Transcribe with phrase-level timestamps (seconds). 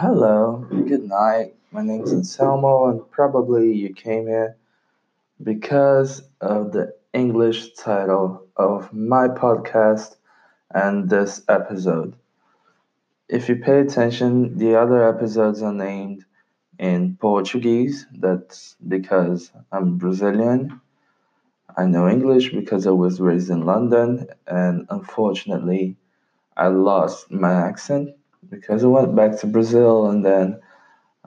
[0.00, 1.54] hello, good night.
[1.72, 4.56] My name's Anselmo, and probably you came here
[5.42, 10.16] because of the English title of my podcast
[10.74, 12.16] and this episode.
[13.28, 16.24] If you pay attention, the other episodes are named
[16.78, 18.06] in Portuguese.
[18.10, 20.80] That's because I'm Brazilian.
[21.76, 25.98] I know English because I was raised in London, and unfortunately,
[26.56, 28.14] I lost my accent
[28.50, 30.60] because I went back to Brazil and then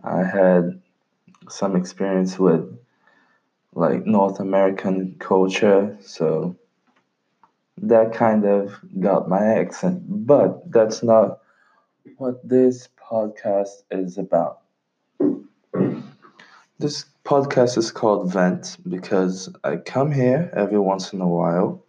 [0.03, 0.81] I had
[1.49, 2.77] some experience with
[3.73, 6.55] like North American culture, so
[7.77, 10.03] that kind of got my accent.
[10.07, 11.39] But that's not
[12.17, 14.59] what this podcast is about.
[16.79, 21.83] This podcast is called Vent because I come here every once in a while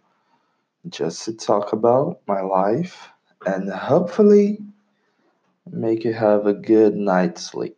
[0.89, 3.09] just to talk about my life
[3.45, 4.59] and hopefully
[5.71, 7.77] make you have a good night's sleep.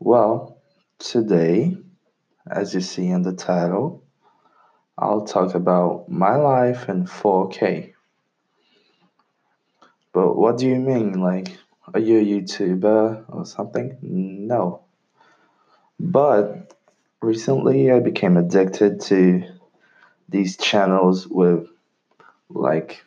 [0.00, 0.58] Well,
[0.98, 1.76] today,
[2.50, 4.02] as you see in the title,
[4.96, 7.92] I'll talk about my life in 4K.
[10.12, 11.20] But what do you mean?
[11.20, 11.56] Like,
[11.94, 13.96] are you a YouTuber or something?
[14.02, 14.82] No.
[16.00, 16.74] But
[17.20, 19.44] recently I became addicted to
[20.28, 21.68] these channels with
[22.48, 23.04] like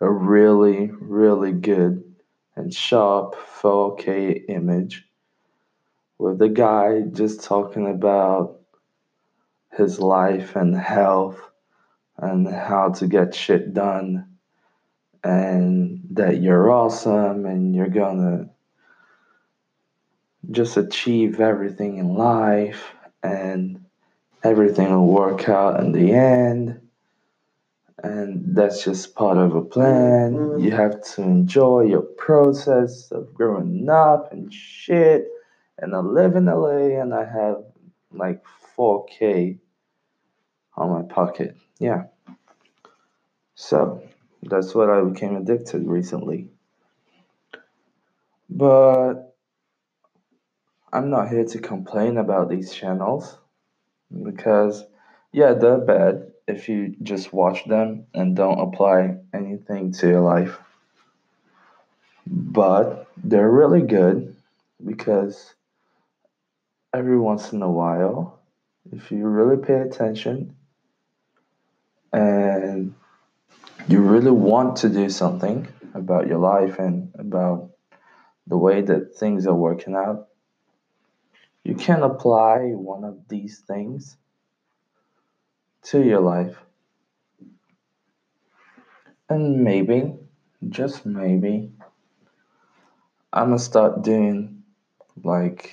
[0.00, 2.04] a really, really good
[2.56, 5.04] and sharp 4K image
[6.18, 8.60] with the guy just talking about
[9.72, 11.40] his life and health
[12.16, 14.26] and how to get shit done
[15.22, 18.48] and that you're awesome and you're gonna
[20.50, 23.84] just achieve everything in life and
[24.42, 26.80] everything will work out in the end
[28.02, 30.58] and that's just part of a plan.
[30.60, 35.26] You have to enjoy your process of growing up and shit.
[35.78, 37.64] And i live in la and i have
[38.12, 38.42] like
[38.76, 39.58] 4k
[40.76, 41.56] on my pocket.
[41.78, 42.04] Yeah.
[43.54, 44.02] So
[44.42, 46.50] that's what i became addicted recently.
[48.50, 49.34] But
[50.92, 53.36] i'm not here to complain about these channels
[54.22, 54.84] because
[55.32, 60.58] yeah they're bad if you just watch them and don't apply anything to your life.
[62.26, 64.34] But they're really good
[64.84, 65.54] because
[66.94, 68.40] every once in a while
[68.92, 70.56] if you really pay attention
[72.12, 72.94] and
[73.88, 77.70] you really want to do something about your life and about
[78.46, 80.28] the way that things are working out
[81.64, 84.16] you can apply one of these things
[85.90, 86.56] to your life.
[89.30, 90.14] And maybe,
[90.68, 91.72] just maybe,
[93.32, 94.64] I'm gonna start doing
[95.22, 95.72] like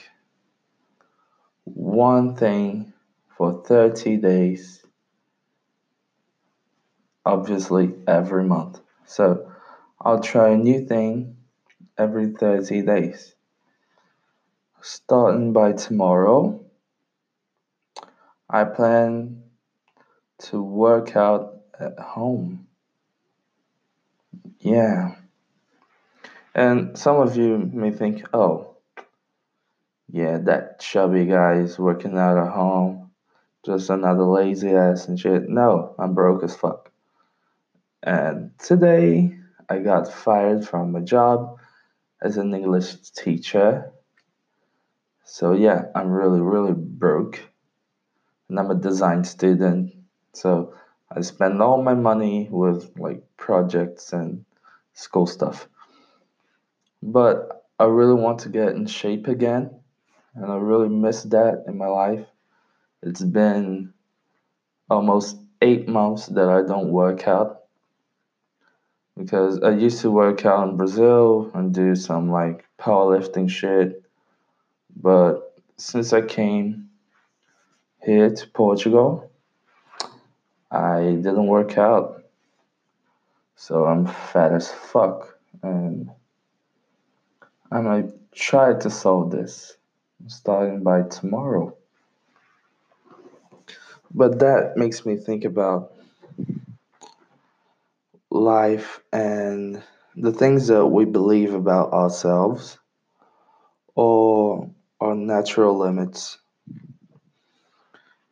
[1.65, 2.93] one thing
[3.37, 4.85] for 30 days,
[7.25, 8.79] obviously, every month.
[9.05, 9.51] So
[10.01, 11.37] I'll try a new thing
[11.97, 13.35] every 30 days.
[14.81, 16.63] Starting by tomorrow,
[18.49, 19.44] I plan
[20.37, 22.67] to work out at home.
[24.59, 25.15] Yeah.
[26.53, 28.75] And some of you may think, oh,
[30.11, 33.11] yeah, that chubby guy is working out at home.
[33.65, 35.49] Just another lazy ass and shit.
[35.49, 36.91] No, I'm broke as fuck.
[38.03, 39.37] And today
[39.67, 41.57] I got fired from my job
[42.21, 43.91] as an English teacher.
[45.23, 47.41] So yeah, I'm really, really broke.
[48.47, 49.95] And I'm a design student.
[50.35, 50.73] So
[51.09, 54.43] I spend all my money with like projects and
[54.93, 55.67] school stuff.
[57.01, 59.69] But I really want to get in shape again,
[60.33, 62.25] and I really miss that in my life.
[63.01, 63.93] It's been
[64.89, 67.63] almost eight months that I don't work out
[69.17, 74.03] because I used to work out in Brazil and do some like powerlifting shit.
[74.95, 76.89] But since I came
[78.01, 79.31] here to Portugal,
[80.71, 82.23] I didn't work out.
[83.55, 85.37] So I'm fat as fuck.
[85.63, 86.09] And
[87.71, 89.77] I might try to solve this
[90.27, 91.75] starting by tomorrow.
[94.13, 95.93] But that makes me think about
[98.29, 99.81] life and
[100.15, 102.77] the things that we believe about ourselves
[103.95, 104.69] or
[104.99, 106.37] our natural limits.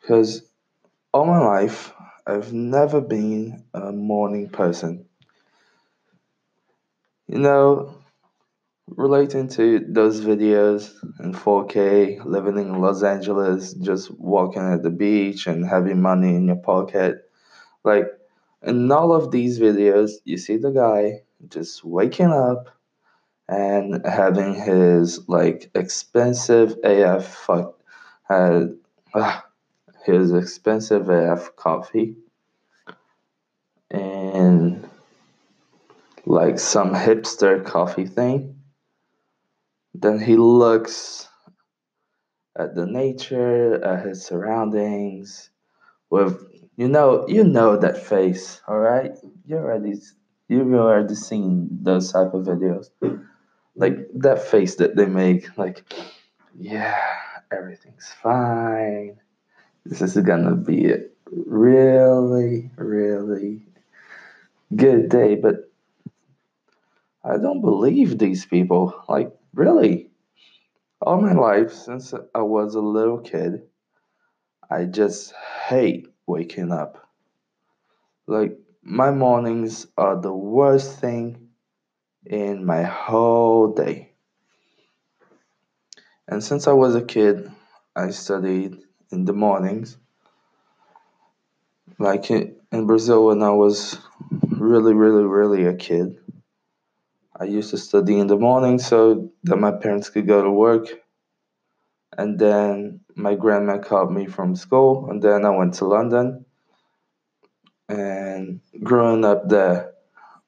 [0.01, 0.43] Because
[1.13, 1.93] all my life,
[2.25, 5.05] I've never been a morning person.
[7.27, 7.95] You know,
[8.87, 15.47] relating to those videos in 4K, living in Los Angeles, just walking at the beach
[15.47, 17.29] and having money in your pocket.
[17.83, 18.07] Like,
[18.61, 22.69] in all of these videos, you see the guy just waking up
[23.49, 27.77] and having his like expensive AF fuck,
[28.29, 28.65] uh,
[29.13, 29.45] ah,
[30.03, 32.15] his expensive AF coffee
[33.89, 34.89] and
[36.25, 38.59] like some hipster coffee thing.
[39.93, 41.27] Then he looks
[42.57, 45.49] at the nature, at his surroundings,
[46.09, 46.43] with
[46.75, 49.11] you know you know that face, all right?
[49.45, 49.93] You already
[50.47, 52.89] you've already seen those type of videos,
[53.75, 55.83] like that face that they make, like
[56.57, 56.99] yeah,
[57.51, 59.19] everything's fine.
[59.85, 60.99] This is gonna be a
[61.29, 63.65] really, really
[64.75, 65.69] good day, but
[67.23, 68.93] I don't believe these people.
[69.09, 70.09] Like really,
[71.01, 73.63] all my life since I was a little kid,
[74.69, 75.33] I just
[75.67, 77.09] hate waking up.
[78.25, 81.49] Like, my mornings are the worst thing
[82.25, 84.13] in my whole day.
[86.27, 87.51] And since I was a kid,
[87.95, 88.82] I studied
[89.13, 89.97] in the mornings.
[91.99, 93.97] Like in Brazil, when I was
[94.49, 96.17] really, really, really a kid,
[97.39, 100.87] I used to study in the morning so that my parents could go to work.
[102.17, 106.45] And then my grandma called me from school, and then I went to London.
[107.89, 109.93] And growing up there,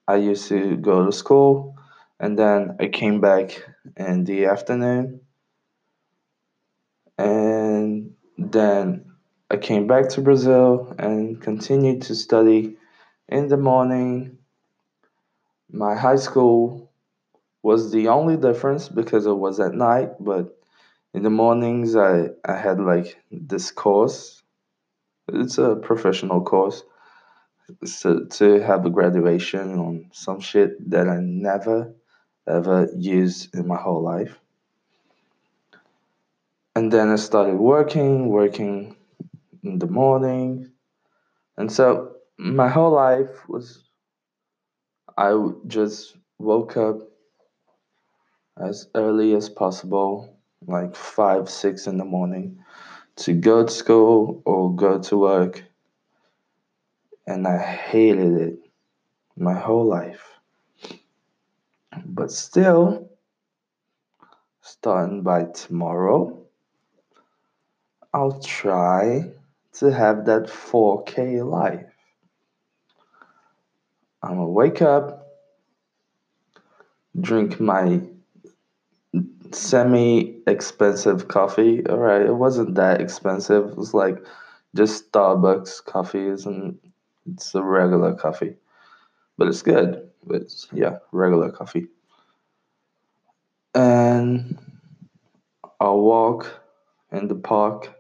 [0.07, 1.75] I used to go to school,
[2.19, 3.63] and then I came back
[3.97, 5.21] in the afternoon,
[7.17, 9.05] and then
[9.49, 12.77] I came back to Brazil and continued to study
[13.29, 14.37] in the morning.
[15.71, 16.91] My high school
[17.63, 20.57] was the only difference because it was at night, but
[21.13, 24.43] in the mornings I, I had like this course.
[25.27, 26.83] It's a professional course
[27.83, 31.93] so, to have a graduation on some shit that I never
[32.47, 34.39] ever used in my whole life.
[36.75, 38.97] And then I started working, working
[39.63, 40.71] in the morning.
[41.57, 43.85] And so my whole life was
[45.17, 45.33] I
[45.67, 46.97] just woke up
[48.61, 50.37] as early as possible,
[50.67, 52.59] like five, six in the morning,
[53.17, 55.63] to go to school or go to work.
[57.25, 58.59] And I hated it
[59.37, 60.23] my whole life.
[62.05, 63.09] But still,
[64.61, 66.44] starting by tomorrow,
[68.15, 69.29] I'll try
[69.73, 71.85] to have that 4K life.
[74.23, 75.27] I'm gonna wake up,
[77.19, 77.99] drink my
[79.51, 81.85] semi expensive coffee.
[81.87, 83.71] All right, it wasn't that expensive.
[83.71, 84.23] It was like
[84.75, 86.79] just Starbucks coffee, isn't
[87.33, 88.55] it's a regular coffee,
[89.37, 90.09] but it's good.
[90.29, 91.87] It's yeah, regular coffee.
[93.73, 94.57] And
[95.81, 96.61] I'll walk
[97.11, 97.91] in the park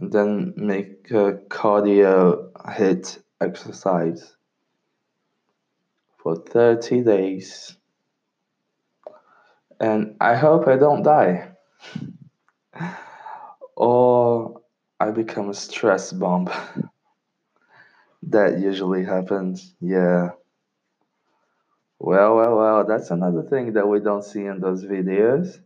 [0.00, 4.36] and then make a cardio HIIT exercise
[6.18, 7.76] for 30 days.
[9.80, 11.50] And I hope I don't die
[13.76, 14.60] or
[15.00, 16.48] I become a stress bomb.
[18.22, 19.74] that usually happens.
[19.80, 20.30] Yeah.
[21.98, 25.60] Well, well, well, that's another thing that we don't see in those videos.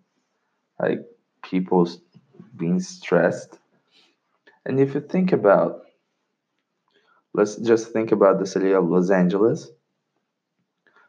[0.80, 1.04] Like
[1.42, 1.88] people
[2.56, 3.58] being stressed.
[4.68, 5.86] And if you think about,
[7.32, 9.70] let's just think about the city of Los Angeles.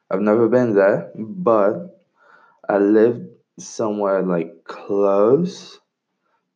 [0.09, 2.01] I've never been there, but
[2.69, 3.27] I lived
[3.59, 5.77] somewhere like close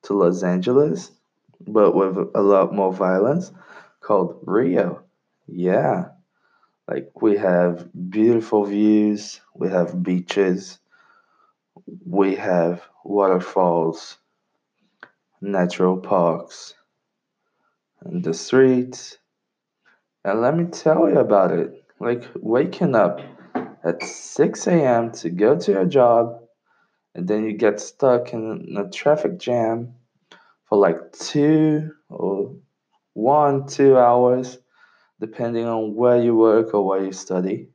[0.04, 1.12] to Los Angeles,
[1.60, 3.52] but with a lot more violence,
[4.00, 5.04] called Rio.
[5.46, 6.12] Yeah,
[6.88, 10.80] like we have beautiful views, we have beaches,
[12.06, 14.18] we have waterfalls,
[15.42, 16.76] natural parks,
[18.06, 19.18] and the streets.
[20.24, 21.84] And let me tell you about it.
[22.00, 23.20] Like waking up
[23.84, 25.12] at 6 a.m.
[25.12, 26.40] to go to your job,
[27.16, 29.94] and then you get stuck in a traffic jam
[30.66, 32.56] for like two or
[33.14, 34.58] one, two hours,
[35.20, 37.70] depending on where you work or where you study.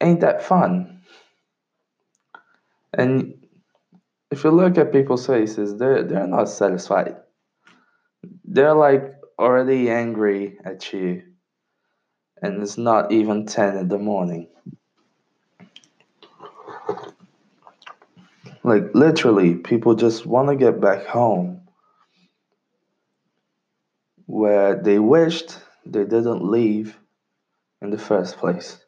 [0.00, 1.02] Ain't that fun?
[2.94, 3.34] And
[4.30, 7.16] if you look at people's faces, they're they're not satisfied.
[8.50, 11.22] They're like already angry at you,
[12.40, 14.48] and it's not even ten in the morning.
[18.64, 21.68] Like literally, people just want to get back home
[24.24, 26.98] where they wished they didn't leave
[27.82, 28.78] in the first place.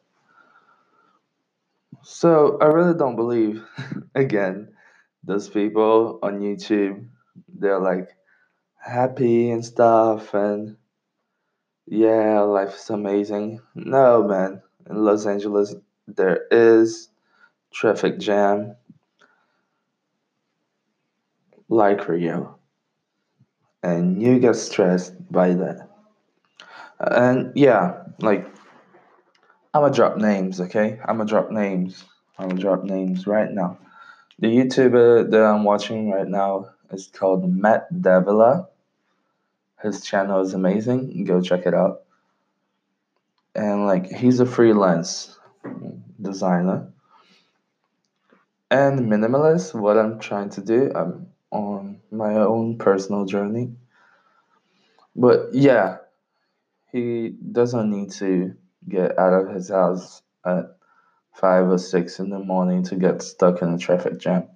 [2.01, 3.63] So I really don't believe,
[4.15, 4.73] again,
[5.23, 7.05] those people on YouTube,
[7.47, 8.09] they're like
[8.81, 10.77] happy and stuff, and
[11.85, 13.61] yeah, life's amazing.
[13.75, 15.75] No, man, in Los Angeles,
[16.07, 17.09] there is
[17.71, 18.75] traffic jam
[21.69, 22.59] like Rio,
[23.83, 25.87] and you get stressed by that.
[26.99, 28.45] And yeah, like
[29.73, 30.99] I'm gonna drop names, okay?
[31.05, 32.03] I'm gonna drop names.
[32.37, 33.77] I'm gonna drop names right now.
[34.39, 38.67] The YouTuber that I'm watching right now is called Matt D'Avella.
[39.81, 41.23] His channel is amazing.
[41.25, 42.03] Go check it out.
[43.55, 45.37] And like he's a freelance
[46.21, 46.91] designer
[48.69, 49.73] and minimalist.
[49.73, 53.73] What I'm trying to do, I'm on my own personal journey.
[55.15, 55.97] But yeah,
[56.91, 58.55] he doesn't need to
[58.87, 60.65] get out of his house at
[61.33, 64.47] five or six in the morning to get stuck in a traffic jam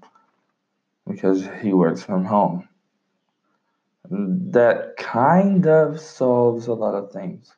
[1.08, 2.68] because he works from home.
[4.10, 7.54] That kind of solves a lot of things.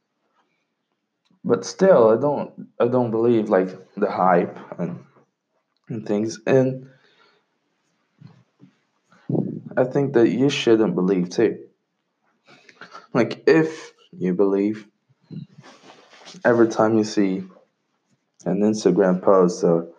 [1.44, 5.04] But still, I don't I don't believe like the hype and,
[5.89, 6.39] and things.
[6.46, 6.89] And
[9.77, 11.68] I think that you shouldn't believe too.
[13.13, 14.88] Like if you believe
[16.44, 17.44] every time you see
[18.46, 19.89] an Instagram post or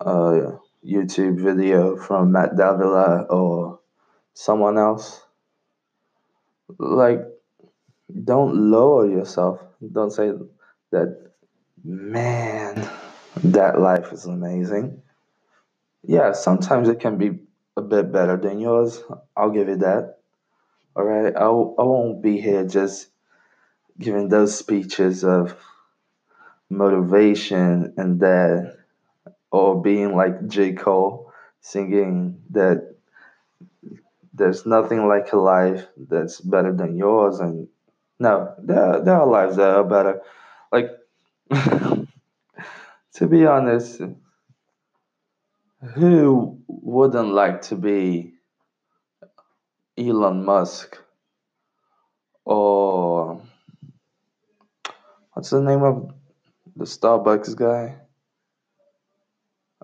[0.00, 3.80] a YouTube video from Matt D'Avella or
[4.34, 5.23] someone else,
[6.78, 7.20] like
[8.24, 9.60] don't lower yourself.
[9.92, 10.32] Don't say
[10.92, 11.32] that,
[11.84, 12.88] man,
[13.42, 15.02] that life is amazing.
[16.02, 17.38] Yeah, sometimes it can be
[17.76, 19.02] a bit better than yours.
[19.36, 20.18] I'll give you that.
[20.96, 21.34] All right.
[21.34, 23.08] I, I won't be here just
[23.98, 25.56] giving those speeches of
[26.70, 28.76] motivation and that,
[29.50, 30.72] or being like J.
[30.72, 32.93] Cole singing that
[34.34, 37.38] there's nothing like a life that's better than yours.
[37.38, 37.68] And
[38.18, 40.20] no, there, there are lives that are better.
[40.72, 40.90] Like,
[41.50, 44.02] to be honest,
[45.94, 48.34] who wouldn't like to be
[49.96, 50.98] Elon Musk
[52.44, 53.40] or
[55.32, 56.12] what's the name of
[56.74, 57.94] the Starbucks guy?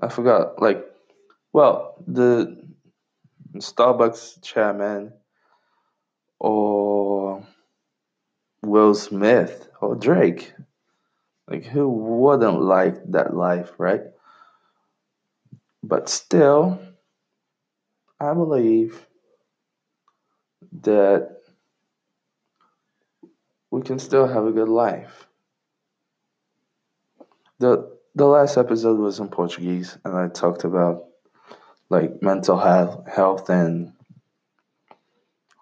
[0.02, 0.60] I forgot.
[0.60, 0.84] Like,
[1.52, 2.59] well, the
[3.56, 5.12] Starbucks chairman
[6.38, 7.46] or
[8.62, 10.52] Will Smith or Drake.
[11.48, 14.02] Like, who wouldn't like that life, right?
[15.82, 16.80] But still,
[18.20, 19.06] I believe
[20.82, 21.38] that
[23.70, 25.26] we can still have a good life.
[27.58, 31.09] The the last episode was in Portuguese and I talked about
[31.90, 33.92] like mental health health and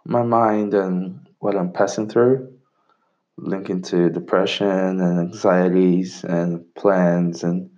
[0.05, 2.59] my mind and what I'm passing through,
[3.37, 7.71] linking to depression and anxieties and plans and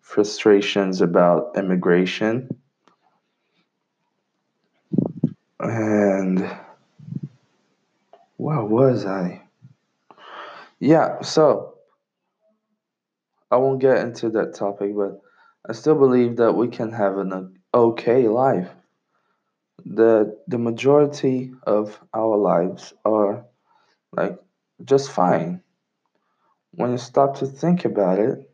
[0.00, 2.48] frustrations about immigration.
[5.60, 6.50] And
[8.36, 9.42] where was I?
[10.80, 11.74] Yeah, so
[13.50, 15.20] I won't get into that topic, but
[15.68, 17.32] I still believe that we can have an
[17.74, 18.70] okay life.
[19.86, 23.44] The the majority of our lives are
[24.12, 24.40] like
[24.84, 25.62] just fine.
[26.72, 28.50] When you stop to think about it,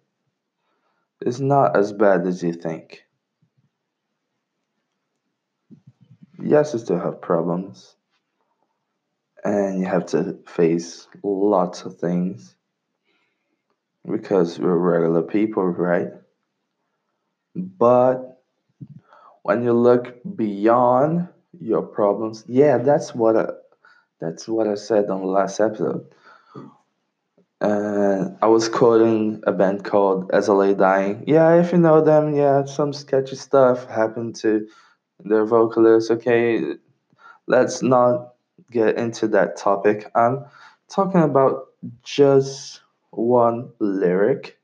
[1.21, 3.05] it's not as bad as you think.
[6.43, 7.95] Yes, you still have problems,
[9.45, 12.57] and you have to face lots of things
[14.11, 16.09] because we're regular people, right?
[17.55, 18.28] But
[19.49, 21.27] when you look beyond
[21.59, 23.47] your problems, yeah, that's what I,
[24.21, 26.05] that's what I said on the last episode.
[27.59, 31.25] And I was quoting a band called As I Lay Dying.
[31.27, 34.69] Yeah, if you know them, yeah, some sketchy stuff happened to
[35.25, 36.11] their vocalist.
[36.11, 36.75] Okay,
[37.47, 38.35] let's not
[38.71, 40.11] get into that topic.
[40.15, 40.45] I'm
[40.91, 41.69] talking about
[42.05, 44.59] just one lyric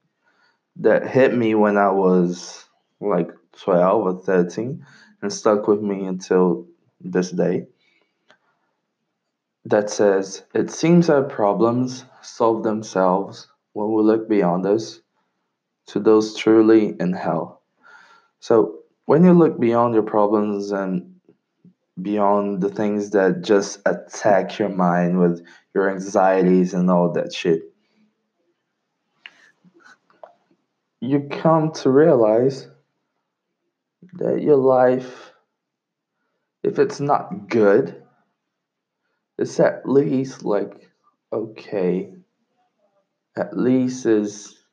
[0.77, 2.67] that hit me when I was
[3.01, 3.31] like
[3.61, 4.85] 12 or 13
[5.23, 6.67] and stuck with me until
[7.01, 7.67] this day.
[9.65, 15.01] That says, It seems our problems solve themselves when we look beyond us
[15.87, 17.63] to those truly in hell.
[18.41, 21.15] So when you look beyond your problems and
[22.01, 25.45] beyond the things that just attack your mind with
[25.75, 27.63] your anxieties and all that shit,
[31.01, 32.69] you come to realize
[34.15, 35.33] that your life,
[36.63, 38.03] if it's not good,
[39.39, 40.91] it's at least like
[41.33, 42.13] okay.
[43.37, 44.65] At least is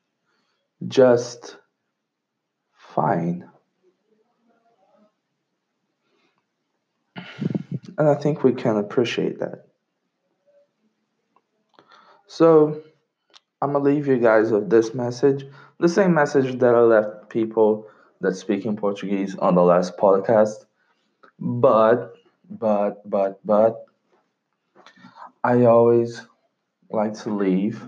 [0.88, 1.58] just
[2.74, 3.50] fine.
[7.98, 9.66] And I think we can appreciate that.
[12.28, 12.82] So
[13.62, 15.46] I'm gonna leave you guys with this message.
[15.80, 17.88] The same message that I left people
[18.22, 20.66] that speaking Portuguese on the last podcast.
[21.40, 22.16] But,
[22.50, 23.86] but, but, but,
[25.44, 26.22] I always
[26.92, 27.84] like to leave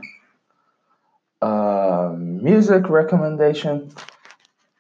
[1.41, 3.93] a music recommendation.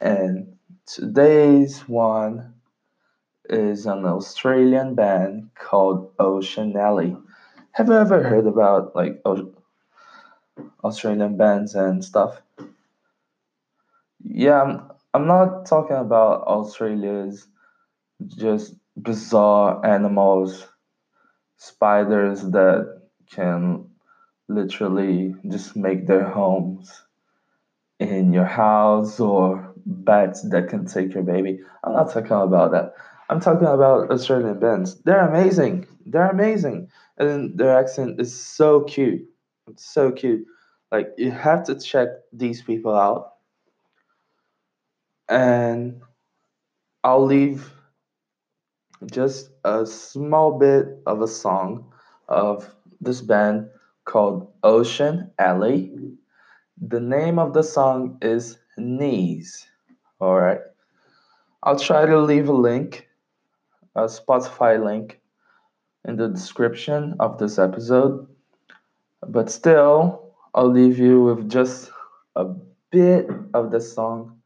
[0.01, 2.55] And today's one
[3.49, 7.15] is an Australian band called Ocean Alley.
[7.73, 9.21] Have you ever heard about like
[10.83, 12.41] Australian bands and stuff?
[14.23, 14.81] Yeah,
[15.13, 17.47] I'm not talking about Australia's
[18.25, 20.67] just bizarre animals,
[21.57, 23.01] spiders that
[23.31, 23.89] can
[24.47, 27.03] literally just make their homes
[27.99, 31.59] in your house or bats that can take your baby.
[31.83, 32.93] I'm not talking about that.
[33.29, 35.01] I'm talking about Australian bands.
[35.03, 35.87] They're amazing.
[36.05, 36.89] They're amazing.
[37.17, 39.23] And their accent is so cute.
[39.67, 40.45] It's so cute.
[40.91, 43.32] Like you have to check these people out.
[45.29, 46.01] And
[47.03, 47.71] I'll leave
[49.11, 51.91] just a small bit of a song
[52.27, 53.69] of this band
[54.05, 55.93] called Ocean Alley.
[56.81, 59.67] The name of the song is Knees.
[60.19, 60.61] All right.
[61.63, 63.07] I'll try to leave a link,
[63.95, 65.21] a Spotify link,
[66.05, 68.27] in the description of this episode.
[69.27, 71.91] But still, I'll leave you with just
[72.35, 72.45] a
[72.91, 74.41] bit of the song.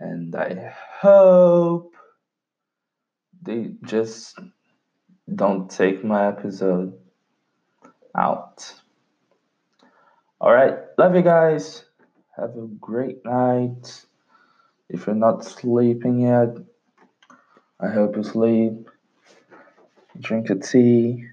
[0.00, 1.94] And I hope
[3.42, 4.38] they just
[5.32, 6.98] don't take my episode
[8.16, 8.74] out.
[10.40, 10.74] All right.
[10.96, 11.84] Love you guys.
[12.36, 14.06] Have a great night.
[14.88, 16.56] If you're not sleeping yet,
[17.78, 18.88] I hope you sleep.
[20.18, 21.26] Drink a tea.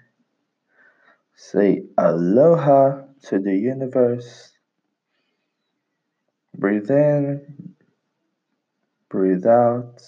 [1.36, 4.52] Say aloha to the universe.
[6.58, 7.67] Breathe in,
[9.10, 10.02] breathe out,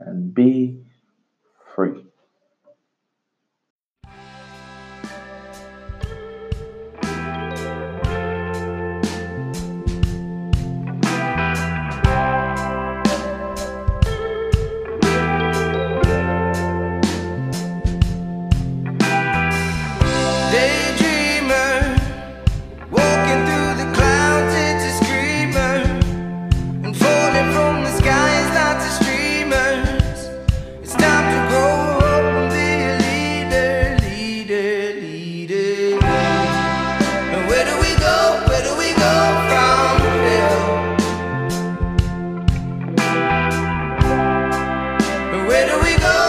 [0.00, 0.78] and be
[1.74, 2.06] free.
[45.64, 46.23] where do we go?